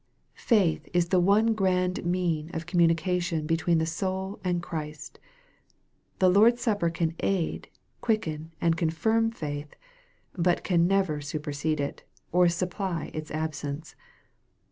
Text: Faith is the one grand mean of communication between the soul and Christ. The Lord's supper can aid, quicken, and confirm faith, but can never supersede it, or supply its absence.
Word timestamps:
Faith 0.33 0.89
is 0.93 1.09
the 1.09 1.19
one 1.19 1.53
grand 1.53 2.03
mean 2.03 2.49
of 2.55 2.65
communication 2.65 3.45
between 3.45 3.77
the 3.77 3.85
soul 3.85 4.39
and 4.43 4.63
Christ. 4.63 5.19
The 6.17 6.27
Lord's 6.27 6.63
supper 6.63 6.89
can 6.89 7.13
aid, 7.19 7.67
quicken, 8.01 8.51
and 8.59 8.75
confirm 8.75 9.29
faith, 9.29 9.75
but 10.33 10.63
can 10.63 10.87
never 10.87 11.21
supersede 11.21 11.79
it, 11.79 12.01
or 12.31 12.49
supply 12.49 13.11
its 13.13 13.29
absence. 13.29 13.95